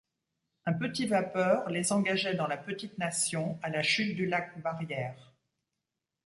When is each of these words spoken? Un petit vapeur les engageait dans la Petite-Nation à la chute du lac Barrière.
Un 0.65 0.73
petit 0.73 1.05
vapeur 1.05 1.69
les 1.69 1.93
engageait 1.93 2.33
dans 2.33 2.47
la 2.47 2.57
Petite-Nation 2.57 3.59
à 3.61 3.69
la 3.69 3.83
chute 3.83 4.15
du 4.15 4.25
lac 4.25 4.59
Barrière. 4.59 5.35